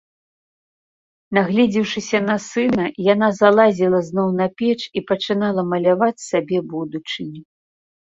Нагледзеўшыся 1.37 2.21
на 2.29 2.37
сына, 2.45 2.85
яна 3.13 3.29
залазіла 3.39 3.99
зноў 4.07 4.27
на 4.39 4.47
печ 4.63 4.79
і 4.87 4.99
пачынала 5.11 5.61
маляваць 5.75 6.25
сабе 6.29 6.63
будучыню. 6.73 7.43